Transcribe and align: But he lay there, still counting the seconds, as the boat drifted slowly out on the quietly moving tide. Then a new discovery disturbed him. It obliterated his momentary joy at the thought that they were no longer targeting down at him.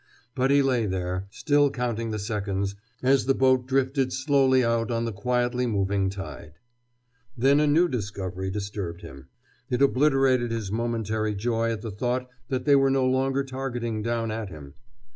But 0.33 0.49
he 0.49 0.63
lay 0.63 0.87
there, 0.87 1.27
still 1.29 1.69
counting 1.69 2.09
the 2.09 2.17
seconds, 2.17 2.73
as 3.03 3.25
the 3.27 3.35
boat 3.35 3.67
drifted 3.67 4.11
slowly 4.11 4.63
out 4.63 4.89
on 4.89 5.05
the 5.05 5.13
quietly 5.13 5.67
moving 5.67 6.09
tide. 6.09 6.53
Then 7.37 7.59
a 7.59 7.67
new 7.67 7.87
discovery 7.87 8.49
disturbed 8.49 9.01
him. 9.03 9.27
It 9.69 9.79
obliterated 9.79 10.49
his 10.49 10.71
momentary 10.71 11.35
joy 11.35 11.69
at 11.71 11.83
the 11.83 11.91
thought 11.91 12.27
that 12.47 12.65
they 12.65 12.75
were 12.75 12.89
no 12.89 13.05
longer 13.05 13.43
targeting 13.43 14.01
down 14.01 14.31
at 14.31 14.49
him. 14.49 14.73